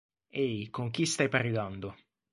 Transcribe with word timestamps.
Ehi 0.43 0.69
con 0.71 0.89
chi 0.89 1.05
stai 1.05 1.29
parlando? 1.29 1.95